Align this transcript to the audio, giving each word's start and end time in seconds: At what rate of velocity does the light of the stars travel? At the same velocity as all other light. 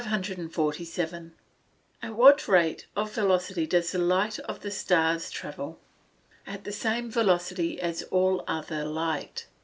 At 2.01 2.15
what 2.15 2.47
rate 2.47 2.87
of 2.95 3.13
velocity 3.13 3.67
does 3.67 3.91
the 3.91 3.99
light 3.99 4.39
of 4.39 4.61
the 4.61 4.71
stars 4.71 5.29
travel? 5.29 5.79
At 6.47 6.63
the 6.63 6.71
same 6.71 7.11
velocity 7.11 7.79
as 7.79 8.01
all 8.09 8.43
other 8.47 8.83
light. 8.83 9.45